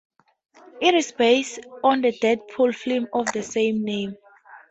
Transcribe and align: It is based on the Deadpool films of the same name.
It 0.81 0.95
is 0.95 1.11
based 1.11 1.59
on 1.83 2.01
the 2.01 2.11
Deadpool 2.11 2.73
films 2.73 3.09
of 3.13 3.31
the 3.33 3.43
same 3.43 3.83
name. 3.83 4.15